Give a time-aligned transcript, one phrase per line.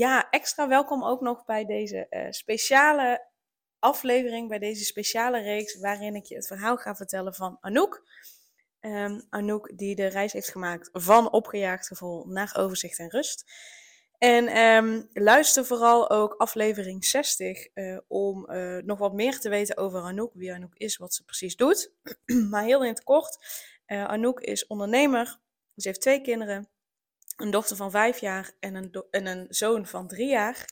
[0.00, 3.26] Ja, extra welkom ook nog bij deze uh, speciale
[3.78, 8.08] aflevering, bij deze speciale reeks, waarin ik je het verhaal ga vertellen van Anouk.
[8.80, 13.52] Um, Anouk die de reis heeft gemaakt van opgejaagd gevoel naar overzicht en rust.
[14.18, 19.48] En um, luister vooral ook aflevering 60 uh, eh, om uh, nog wat meer te
[19.48, 21.92] weten over Anouk, wie Anouk is, wat ze precies doet.
[22.50, 23.38] maar heel in het kort,
[23.86, 25.38] Anouk is ondernemer,
[25.76, 26.68] ze heeft twee kinderen
[27.40, 30.64] een dochter van vijf jaar en een, en een zoon van drie jaar.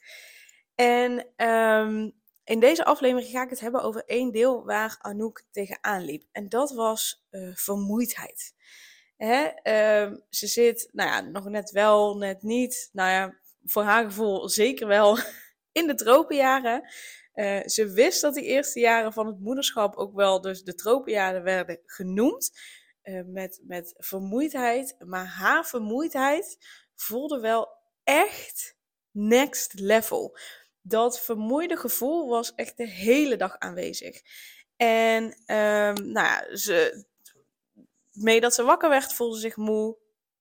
[0.74, 2.12] En um,
[2.44, 6.24] in deze aflevering ga ik het hebben over één deel waar Anouk tegenaan liep.
[6.32, 8.54] En dat was uh, vermoeidheid.
[9.16, 9.44] Hè?
[10.02, 12.88] Um, ze zit, nou ja, nog net wel, net niet.
[12.92, 15.18] Nou ja, voor haar gevoel zeker wel
[15.78, 16.88] in de tropenjaren.
[17.34, 21.42] Uh, ze wist dat die eerste jaren van het moederschap ook wel dus de tropenjaren
[21.42, 22.50] werden genoemd.
[23.08, 24.96] Eh, met, met vermoeidheid.
[24.98, 26.58] Maar haar vermoeidheid
[26.94, 27.68] voelde wel
[28.04, 28.76] echt
[29.10, 30.38] next level.
[30.82, 34.22] Dat vermoeide gevoel was echt de hele dag aanwezig.
[34.76, 37.04] En um, nou ja, ze,
[38.12, 39.96] mee dat ze wakker werd, voelde ze zich moe.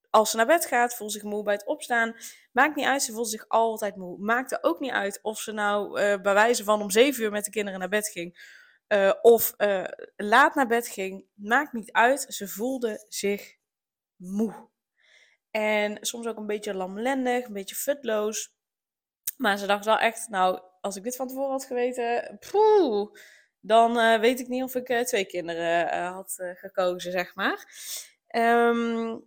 [0.10, 2.16] Als ze naar bed gaat, voelde ze zich moe bij het opstaan.
[2.52, 4.18] Maakt niet uit, ze voelde zich altijd moe.
[4.18, 7.46] Maakte ook niet uit of ze nou uh, bij wijze van om zeven uur met
[7.46, 8.58] de kinderen naar bed ging
[8.88, 9.84] uh, of uh,
[10.16, 12.26] laat naar bed ging, maakt niet uit.
[12.30, 13.56] Ze voelde zich
[14.16, 14.70] moe.
[15.52, 18.56] En soms ook een beetje lamlendig, een beetje futloos.
[19.38, 23.12] Maar ze dacht wel echt, nou, als ik dit van tevoren had geweten, poeh,
[23.60, 27.66] dan uh, weet ik niet of ik twee kinderen had gekozen, zeg maar.
[28.36, 29.26] Um,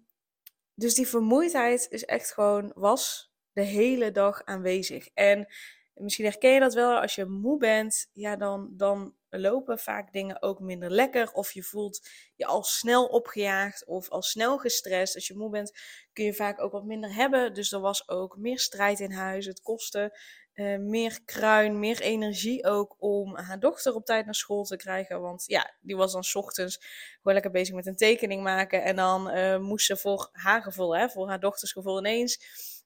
[0.74, 5.08] dus die vermoeidheid is echt gewoon, was de hele dag aanwezig.
[5.14, 5.52] En
[6.00, 10.42] misschien herken je dat wel, als je moe bent, ja, dan, dan lopen vaak dingen
[10.42, 11.32] ook minder lekker.
[11.32, 15.14] Of je voelt je al snel opgejaagd of al snel gestrest.
[15.14, 15.78] Als je moe bent
[16.12, 17.54] kun je vaak ook wat minder hebben.
[17.54, 19.46] Dus er was ook meer strijd in huis.
[19.46, 20.18] Het kostte
[20.54, 25.20] uh, meer kruin, meer energie ook om haar dochter op tijd naar school te krijgen.
[25.20, 26.78] Want ja, die was dan ochtends
[27.16, 28.82] gewoon lekker bezig met een tekening maken.
[28.82, 32.40] En dan uh, moest ze voor haar gevoel, hè, voor haar dochters gevoel ineens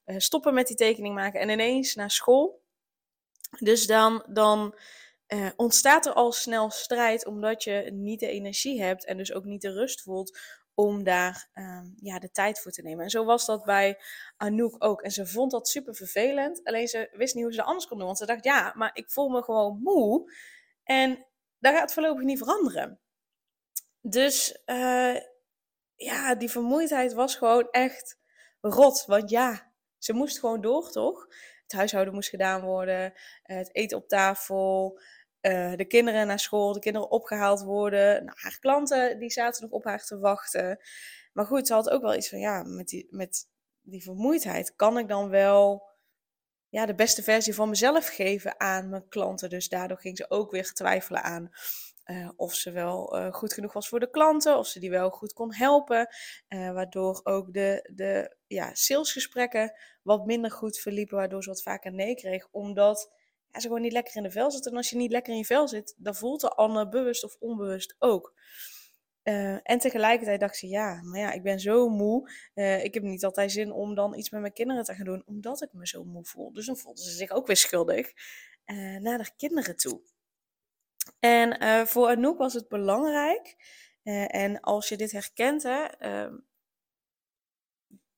[0.06, 1.40] uh, stoppen met die tekening maken.
[1.40, 2.63] En ineens naar school.
[3.58, 4.74] Dus dan, dan
[5.28, 9.44] uh, ontstaat er al snel strijd omdat je niet de energie hebt en dus ook
[9.44, 10.38] niet de rust voelt
[10.74, 13.04] om daar uh, ja, de tijd voor te nemen.
[13.04, 13.98] En zo was dat bij
[14.36, 15.02] Anouk ook.
[15.02, 17.96] En ze vond dat super vervelend, alleen ze wist niet hoe ze dat anders kon
[17.96, 18.06] doen.
[18.06, 20.32] Want ze dacht, ja, maar ik voel me gewoon moe
[20.84, 21.26] en
[21.58, 23.00] dat gaat voorlopig niet veranderen.
[24.00, 25.16] Dus uh,
[25.94, 28.18] ja, die vermoeidheid was gewoon echt
[28.60, 29.04] rot.
[29.06, 31.26] Want ja, ze moest gewoon door, toch?
[31.64, 35.00] Het huishouden moest gedaan worden, het eten op tafel,
[35.40, 38.24] uh, de kinderen naar school, de kinderen opgehaald worden.
[38.24, 40.78] Nou, haar klanten die zaten nog op haar te wachten.
[41.32, 43.48] Maar goed, ze had ook wel iets van, ja, met die, met
[43.80, 45.86] die vermoeidheid kan ik dan wel
[46.68, 49.50] ja, de beste versie van mezelf geven aan mijn klanten.
[49.50, 51.50] Dus daardoor ging ze ook weer twijfelen aan
[52.04, 55.10] uh, of ze wel uh, goed genoeg was voor de klanten, of ze die wel
[55.10, 56.08] goed kon helpen.
[56.48, 59.72] Uh, waardoor ook de, de ja, salesgesprekken
[60.02, 62.48] wat minder goed verliepen, waardoor ze wat vaker nee kreeg.
[62.50, 63.12] Omdat
[63.50, 64.66] ja, ze gewoon niet lekker in de vel zit.
[64.66, 67.36] En als je niet lekker in je vel zit, dan voelt de ander bewust of
[67.38, 68.34] onbewust ook.
[69.62, 72.30] En tegelijkertijd dacht ze, ja, maar ja, ik ben zo moe.
[72.82, 75.62] Ik heb niet altijd zin om dan iets met mijn kinderen te gaan doen, omdat
[75.62, 76.52] ik me zo moe voel.
[76.52, 78.12] Dus dan voelde ze zich ook weer schuldig
[79.00, 80.00] naar de kinderen toe.
[81.24, 83.56] En voor Anouk was het belangrijk,
[84.26, 86.36] en als je dit herkent, hè, ehm,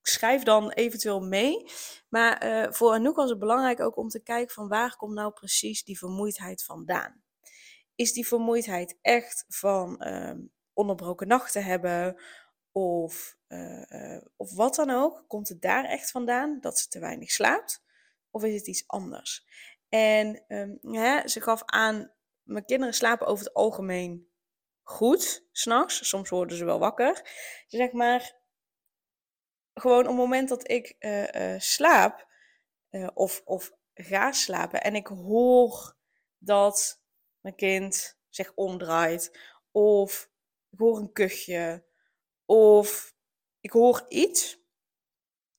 [0.02, 1.70] schrijf dan eventueel mee.
[2.08, 5.32] Maar uh, voor Anouk was het belangrijk ook om te kijken van waar komt nou
[5.32, 7.22] precies die vermoeidheid vandaan.
[7.94, 10.34] Is die vermoeidheid echt van uh,
[10.72, 12.22] onderbroken nachten hebben
[12.72, 13.36] of,
[14.36, 15.24] of wat dan ook?
[15.26, 17.84] Komt het daar echt vandaan dat ze te weinig slaapt?
[18.30, 19.46] Of is het iets anders?
[19.88, 20.44] En
[20.80, 22.12] ja, ze gaf aan,
[22.46, 24.30] mijn kinderen slapen over het algemeen
[24.82, 26.08] goed, s'nachts.
[26.08, 27.30] Soms worden ze wel wakker.
[27.66, 28.34] Zeg maar,
[29.74, 32.26] gewoon op het moment dat ik uh, uh, slaap
[32.90, 35.96] uh, of, of ga slapen en ik hoor
[36.38, 37.02] dat
[37.40, 39.38] mijn kind zich omdraait
[39.70, 40.30] of
[40.70, 41.84] ik hoor een kuchje
[42.44, 43.14] of
[43.60, 44.58] ik hoor iets,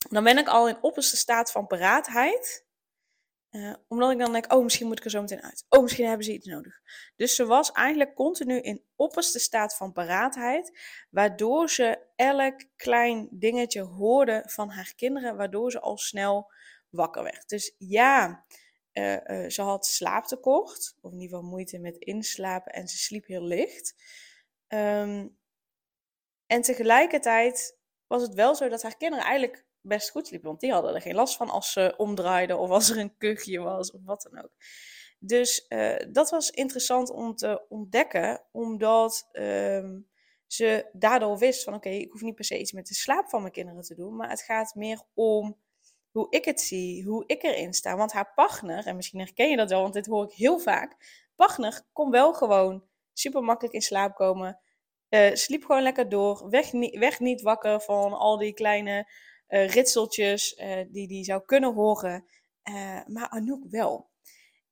[0.09, 2.66] dan ben ik al in opperste staat van paraatheid
[3.51, 5.65] Uh, omdat ik dan denk, oh, misschien moet ik er zo meteen uit.
[5.69, 6.81] Oh, misschien hebben ze iets nodig.
[7.15, 10.79] Dus ze was eigenlijk continu in opperste staat van paraatheid,
[11.09, 16.51] waardoor ze elk klein dingetje hoorde van haar kinderen, waardoor ze al snel
[16.89, 17.49] wakker werd.
[17.49, 18.45] Dus ja,
[18.93, 23.25] uh, uh, ze had slaaptekort, of in ieder geval moeite met inslapen en ze sliep
[23.25, 23.95] heel licht.
[24.67, 25.37] Um,
[26.45, 27.77] en tegelijkertijd
[28.07, 30.47] was het wel zo dat haar kinderen eigenlijk best goed sliepen.
[30.47, 33.59] Want die hadden er geen last van als ze omdraaiden of als er een kuchje
[33.59, 34.51] was of wat dan ook.
[35.19, 39.89] Dus uh, dat was interessant om te ontdekken, omdat uh,
[40.47, 43.41] ze daardoor wist van oké, ik hoef niet per se iets met de slaap van
[43.41, 45.57] mijn kinderen te doen, maar het gaat meer om
[46.11, 47.95] hoe ik het zie, hoe ik erin sta.
[47.95, 50.95] Want haar partner, en misschien herken je dat wel, want dit hoor ik heel vaak,
[51.35, 54.59] partner kon wel gewoon super makkelijk in slaap komen.
[55.09, 56.47] Uh, sliep gewoon lekker door.
[56.71, 59.11] Niet, weg niet wakker van al die kleine
[59.49, 62.25] uh, ritseltjes uh, die die zou kunnen horen.
[63.07, 64.09] maar Anouk wel.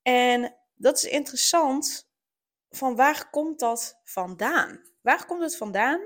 [0.01, 2.09] En dat is interessant.
[2.69, 4.81] Van waar komt dat vandaan?
[5.01, 6.01] Waar komt het vandaan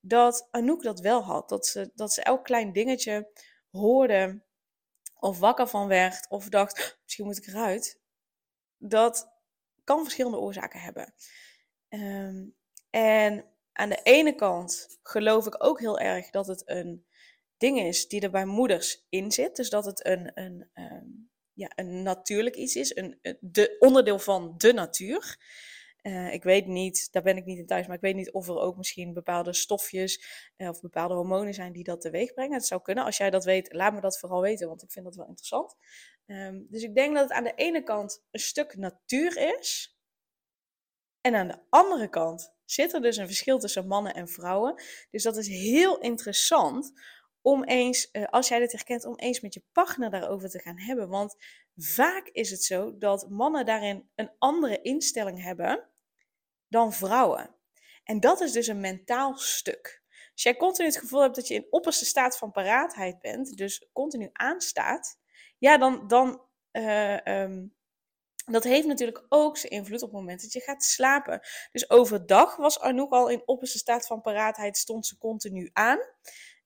[0.00, 1.48] dat Anouk dat wel had?
[1.48, 3.30] Dat ze, dat ze elk klein dingetje
[3.70, 4.42] hoorde
[5.20, 8.00] of wakker van werd of dacht, misschien moet ik eruit.
[8.76, 9.28] Dat
[9.84, 11.14] kan verschillende oorzaken hebben.
[11.88, 12.56] Um,
[12.90, 17.06] en aan de ene kant geloof ik ook heel erg dat het een
[17.58, 19.56] ding is die er bij moeders in zit.
[19.56, 24.54] Dus dat het een, een, um, ja, een natuurlijk iets is, een, de, onderdeel van
[24.56, 25.36] de natuur.
[26.02, 28.48] Uh, ik weet niet, daar ben ik niet in thuis, maar ik weet niet of
[28.48, 30.24] er ook misschien bepaalde stofjes
[30.56, 32.56] uh, of bepaalde hormonen zijn die dat teweeg brengen.
[32.56, 33.04] Het zou kunnen.
[33.04, 35.76] Als jij dat weet, laat me dat vooral weten, want ik vind dat wel interessant.
[36.26, 39.98] Um, dus ik denk dat het aan de ene kant een stuk natuur is.
[41.20, 44.82] En aan de andere kant zit er dus een verschil tussen mannen en vrouwen.
[45.10, 46.92] Dus dat is heel interessant
[47.42, 50.78] om eens, uh, als jij dit herkent, om eens met je partner daarover te gaan
[50.78, 51.08] hebben.
[51.08, 51.36] Want
[51.76, 55.88] vaak is het zo dat mannen daarin een andere instelling hebben
[56.68, 57.54] dan vrouwen.
[58.04, 60.02] En dat is dus een mentaal stuk.
[60.32, 63.88] Als jij continu het gevoel hebt dat je in opperste staat van paraatheid bent, dus
[63.92, 65.18] continu aanstaat,
[65.58, 66.42] ja, dan, dan
[66.72, 67.76] uh, um,
[68.50, 71.40] dat heeft natuurlijk ook zijn invloed op het moment dat je gaat slapen.
[71.72, 75.98] Dus overdag was Anouk al in opperste staat van paraatheid, stond ze continu aan.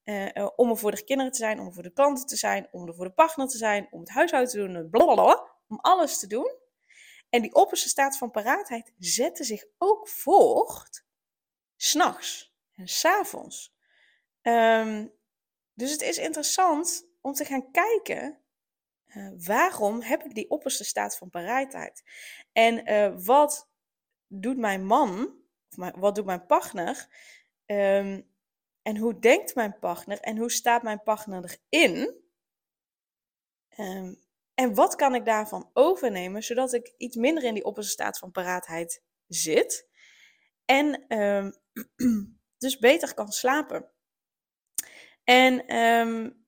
[0.04, 2.68] Uh, om er voor de kinderen te zijn, om er voor de klanten te zijn,
[2.70, 6.18] om er voor de partner te zijn, om het huishouden te doen, blablabla, om alles
[6.18, 6.60] te doen.
[7.30, 11.04] En die opperste staat van paraatheid zette zich ook voort
[11.76, 13.74] s'nachts en s'avonds.
[14.42, 15.12] Um,
[15.74, 18.38] dus het is interessant om te gaan kijken
[19.06, 22.02] uh, waarom heb ik die opperste staat van paraatheid?
[22.52, 22.84] En
[23.24, 23.70] wat
[24.26, 25.36] doet mijn man,
[25.76, 27.08] of wat doet mijn partner?
[27.66, 28.31] Um,
[28.82, 30.20] en hoe denkt mijn partner?
[30.20, 32.20] En hoe staat mijn partner erin?
[33.78, 34.20] Um,
[34.54, 38.30] en wat kan ik daarvan overnemen, zodat ik iets minder in die opperste staat van
[38.30, 39.88] paraatheid zit?
[40.64, 41.52] En um,
[42.58, 43.90] dus beter kan slapen.
[45.24, 46.46] En um,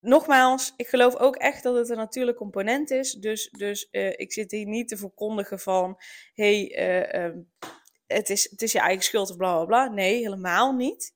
[0.00, 3.12] nogmaals, ik geloof ook echt dat het een natuurlijk component is.
[3.12, 6.00] Dus, dus uh, ik zit hier niet te verkondigen van:
[6.34, 6.78] hey,
[7.24, 7.52] um,
[8.06, 9.94] het, is, het is je eigen schuld of bla bla bla.
[9.94, 11.14] Nee, helemaal niet.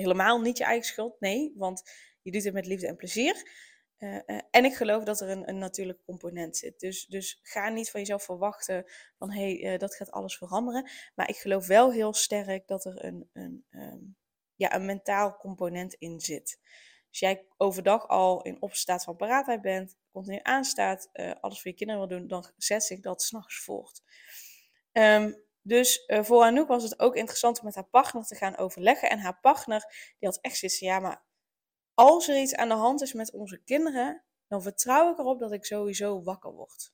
[0.00, 1.20] Helemaal niet je eigen schuld.
[1.20, 1.82] Nee, want
[2.22, 3.68] je doet het met liefde en plezier.
[3.98, 6.80] Uh, en ik geloof dat er een, een natuurlijk component zit.
[6.80, 8.84] Dus, dus ga niet van jezelf verwachten
[9.18, 10.90] van hé, hey, dat gaat alles veranderen.
[11.14, 14.16] Maar ik geloof wel heel sterk dat er een, een, um,
[14.54, 16.58] ja, een mentaal component in zit.
[17.08, 21.08] Als jij overdag al in opstaat van paraatheid bent, continu aanstaat,
[21.40, 24.02] alles voor je kinderen wil doen, dan zet zich dat s'nachts voort.
[24.92, 28.56] Um, dus uh, voor Anouk was het ook interessant om met haar partner te gaan
[28.56, 29.10] overleggen.
[29.10, 29.80] En haar partner,
[30.18, 31.24] die had echt zoiets ja, maar
[31.94, 35.52] als er iets aan de hand is met onze kinderen, dan vertrouw ik erop dat
[35.52, 36.92] ik sowieso wakker word.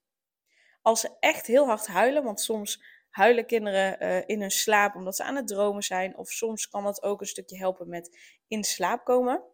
[0.82, 2.84] Als ze echt heel hard huilen, want soms
[3.16, 6.16] huilen kinderen uh, in hun slaap omdat ze aan het dromen zijn.
[6.16, 8.18] Of soms kan dat ook een stukje helpen met
[8.48, 9.44] in slaap komen.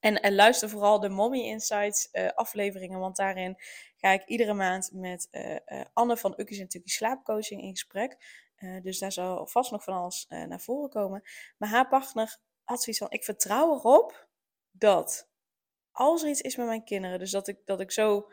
[0.00, 3.56] En, luister vooral de Mommy Insights uh, afleveringen, want daarin
[4.10, 8.40] ga iedere maand met uh, uh, Anne van Ukkies en Tukkie Slaapcoaching in gesprek.
[8.82, 11.22] dus daar zal vast nog van alles naar voren komen.
[11.58, 14.28] Maar haar partner had zoiets van, ik vertrouw erop
[14.70, 15.30] dat
[15.90, 18.30] als er iets is met mijn kinderen, dus dat ik, dat ik zo,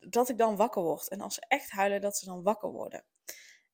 [0.00, 1.08] dat ik dan wakker word.
[1.08, 3.04] En als ze echt huilen, dat ze dan wakker worden.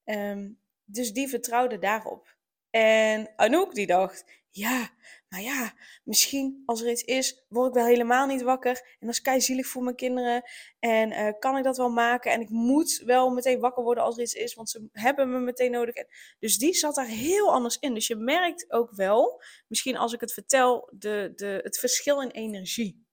[0.05, 2.37] Um, dus die vertrouwde daarop.
[2.71, 4.91] En Anouk die dacht, ja,
[5.29, 5.73] maar ja,
[6.05, 8.77] misschien als er iets is, word ik wel helemaal niet wakker.
[8.77, 10.43] En dat is kei zielig voor mijn kinderen.
[10.79, 12.33] En uh, kan ik dat wel maken?
[12.33, 15.39] En ik moet wel meteen wakker worden als er iets is, want ze hebben me
[15.39, 15.95] meteen nodig.
[16.39, 17.95] Dus die zat daar heel anders in.
[17.95, 22.31] Dus je merkt ook wel, misschien als ik het vertel, de, de, het verschil in
[22.31, 23.07] energie.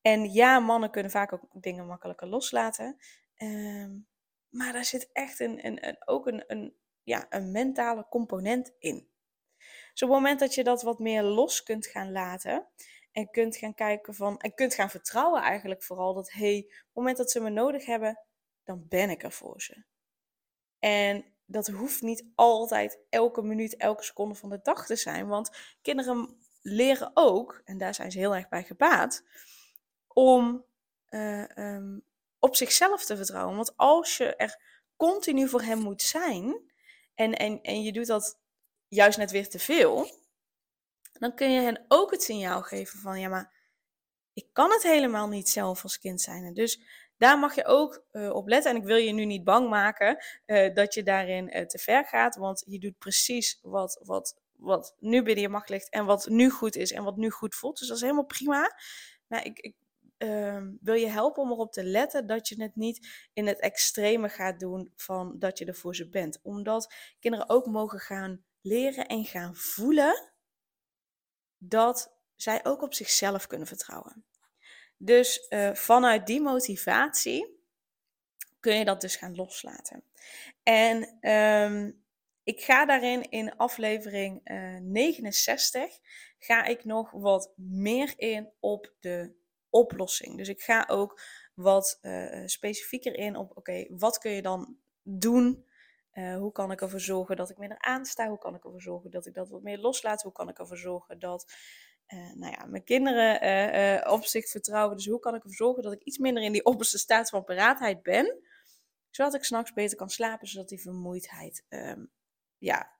[0.00, 2.96] En ja, mannen kunnen vaak ook dingen makkelijker loslaten.
[3.34, 3.90] Ehm,
[4.48, 9.12] maar daar zit echt een, een ook een, een, ja, een mentale component in.
[9.94, 12.66] Dus op het moment dat je dat wat meer los kunt gaan laten
[13.12, 16.94] en kunt gaan kijken van, en kunt gaan vertrouwen eigenlijk vooral dat, hey, op het
[16.94, 18.20] moment dat ze me nodig hebben,
[18.64, 19.84] dan ben ik er voor ze.
[20.78, 25.74] En dat hoeft niet altijd elke minuut, elke seconde van de dag te zijn, want
[25.82, 29.24] kinderen leren ook, en daar zijn ze heel erg bij gebaat,
[30.06, 30.64] om
[31.08, 32.04] uh, um,
[32.38, 33.56] op zichzelf te vertrouwen.
[33.56, 34.60] Want als je er
[34.96, 36.72] continu voor hem moet zijn
[37.14, 38.40] en, en, en je doet dat
[38.88, 40.10] juist net weer te veel,
[41.12, 43.52] dan kun je hen ook het signaal geven van ja, maar
[44.32, 46.54] ik kan het helemaal niet zelf als kind zijn.
[46.54, 46.80] Dus
[47.16, 48.70] daar mag je ook uh, op letten.
[48.70, 52.04] En ik wil je nu niet bang maken uh, dat je daarin uh, te ver
[52.04, 56.28] gaat, want je doet precies wat, wat, wat nu binnen je macht ligt en wat
[56.28, 57.78] nu goed is en wat nu goed voelt.
[57.78, 58.76] Dus dat is helemaal prima.
[59.26, 59.74] Maar ik, ik
[60.24, 64.28] Ehm, wil je helpen om erop te letten dat je het niet in het extreme
[64.28, 66.38] gaat doen van dat je er voor ze bent.
[66.42, 70.32] Omdat kinderen ook mogen gaan leren en gaan voelen
[71.58, 74.24] dat zij ook op zichzelf kunnen vertrouwen.
[74.96, 77.62] Dus uh, vanuit die motivatie
[78.60, 80.04] kun je dat dus gaan loslaten.
[80.62, 82.04] En um,
[82.42, 85.98] ik ga daarin in aflevering uh, eh, 69
[86.38, 89.34] ga ik nog wat meer in op de
[89.70, 90.36] oplossing.
[90.36, 91.20] Dus ik ga ook
[91.54, 95.66] wat uh, specifieker in op, oké, wat kun je dan doen?
[96.14, 98.28] Uh, hoe kan ik ervoor zorgen dat ik minder aansta?
[98.28, 100.22] Hoe kan ik ervoor zorgen dat ik dat wat meer loslaat?
[100.22, 101.52] Hoe kan ik ervoor zorgen dat
[102.08, 104.96] uh, nou ja, mijn kinderen op zich vertrouwen?
[104.96, 107.44] Dus hoe kan ik ervoor zorgen dat ik iets minder in die opperste staat van
[107.44, 108.42] paraatheid ben?
[109.10, 112.10] Zodat ik s'nachts beter kan slapen, zodat die vermoeidheid um,
[112.58, 112.90] ja,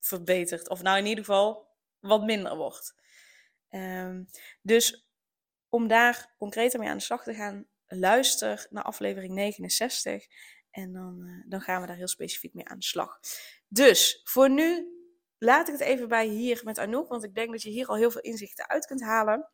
[0.00, 0.68] verbetert.
[0.68, 1.68] Of nou in ieder geval
[2.00, 2.94] wat minder wordt.
[3.70, 4.26] Um,
[4.62, 5.06] dus
[5.68, 10.26] om daar concreter mee aan de slag te gaan, luister naar aflevering 69.
[10.72, 13.18] En dan, uh, dan gaan we daar heel specifiek mee aan de slag.
[13.68, 14.86] Dus voor nu
[15.38, 17.96] laat ik het even bij hier met Anouk, want ik denk dat je hier al
[17.96, 19.50] heel veel inzichten uit kunt halen.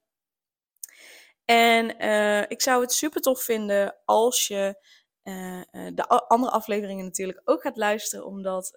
[1.45, 4.87] En uh, ik zou het super tof vinden als je
[5.23, 5.63] uh,
[5.95, 8.77] de andere afleveringen natuurlijk ook gaat luisteren, omdat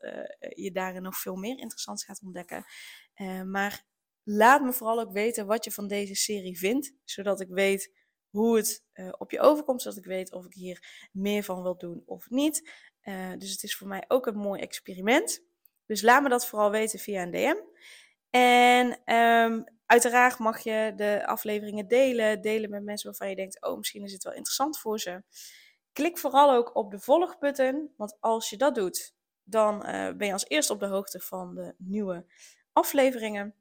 [0.56, 2.66] je daarin nog veel meer interessants gaat ontdekken.
[3.46, 3.86] maar
[4.24, 7.92] Laat me vooral ook weten wat je van deze serie vindt, zodat ik weet
[8.32, 11.78] hoe het uh, op je overkomt, zodat ik weet of ik hier meer van wil
[11.78, 12.72] doen of niet.
[13.04, 15.44] Uh, dus het is voor mij ook een mooi experiment.
[15.86, 17.56] Dus laat me dat vooral weten via een DM.
[18.30, 23.78] En um, uiteraard mag je de afleveringen delen, delen met mensen waarvan je denkt, oh
[23.78, 25.24] misschien is het wel interessant voor ze.
[25.94, 30.34] Klik vooral ook op de volgbutton, want als je dat doet, dan uh, ben je
[30.34, 32.26] als eerste op de hoogte van de nieuwe
[32.74, 33.56] afleveringen.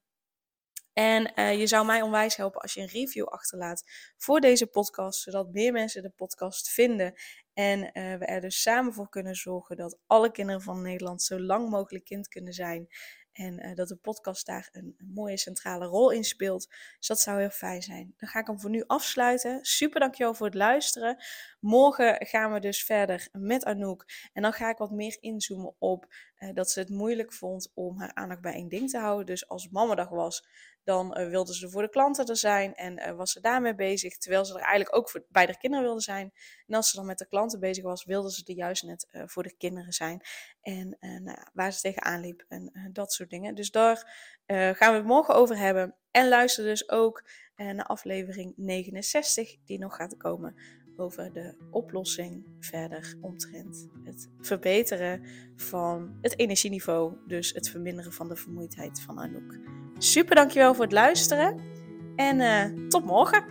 [1.00, 3.84] En uh, je zou mij onwijs helpen als je een review achterlaat
[4.16, 7.14] voor deze podcast, zodat meer mensen de podcast vinden.
[7.54, 11.40] En uh, we er dus samen voor kunnen zorgen dat alle kinderen van Nederland zo
[11.40, 12.88] lang mogelijk kind kunnen zijn.
[13.32, 16.68] En uh, dat de podcast daar een, een, mooie centrale rol in speelt.
[16.98, 18.14] Dus dat zou heel fijn zijn.
[18.16, 19.58] Dan ga ik hem voor nu afsluiten.
[19.64, 21.24] Super dankjewel voor het luisteren.
[21.60, 24.04] Morgen gaan we dus verder met Anouk.
[24.32, 26.06] En dan ga ik wat meer inzoomen op
[26.54, 29.26] dat ze het moeilijk vond om haar aandacht bij één ding te houden.
[29.26, 30.48] Dus als mamadag was,
[30.84, 34.18] dan uh, wilde ze voor de klanten er zijn en uh, was ze daarmee bezig,
[34.18, 36.32] terwijl ze er eigenlijk ook voor, bij de kinderen wilde zijn.
[36.66, 39.42] En als ze dan met de klanten bezig was, wilde ze er juist net voor
[39.42, 40.20] de kinderen zijn.
[40.60, 43.54] En nou waar ze tegenaan liep en dat soort dingen.
[43.54, 43.96] Dus daar
[44.46, 45.94] gaan we het morgen over hebben.
[46.10, 47.24] En luister dus ook
[47.56, 50.56] naar aflevering 69, die nog gaat komen
[51.00, 55.22] over de oplossing verder omtrent het verbeteren
[55.56, 59.58] van het energieniveau, dus het verminderen van de vermoeidheid van Anouk.
[59.98, 61.60] Super dankjewel voor het luisteren
[62.16, 63.44] en uh, tot morgen!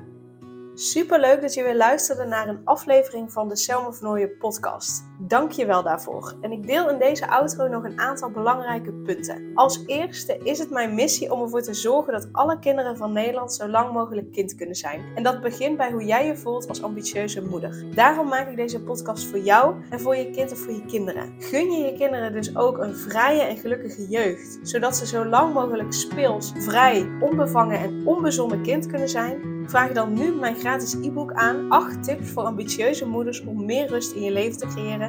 [0.73, 5.08] Super leuk dat je weer luisterde naar een aflevering van de Selma Vernooien podcast.
[5.21, 6.35] Dank je wel daarvoor.
[6.41, 9.51] En ik deel in deze outro nog een aantal belangrijke punten.
[9.55, 13.53] Als eerste is het mijn missie om ervoor te zorgen dat alle kinderen van Nederland
[13.53, 15.01] zo lang mogelijk kind kunnen zijn.
[15.15, 17.85] En dat begint bij hoe jij je voelt als ambitieuze moeder.
[17.95, 21.33] Daarom maak ik deze podcast voor jou en voor je kind of voor je kinderen.
[21.39, 25.53] Gun je je kinderen dus ook een vrije en gelukkige jeugd, zodat ze zo lang
[25.53, 31.33] mogelijk speels, vrij, onbevangen en onbezonnen kind kunnen zijn Vraag dan nu mijn gratis e-book
[31.33, 35.08] aan 8 tips voor ambitieuze moeders om meer rust in je leven te creëren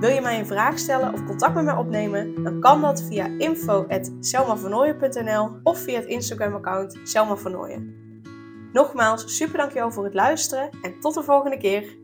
[0.00, 2.42] Wil je mij een vraag stellen of contact met mij opnemen?
[2.42, 7.36] Dan kan dat via info.selmavernooien.nl of via het Instagram account Selma
[8.72, 11.97] Nogmaals, super dankjewel voor het luisteren en tot de volgende keer.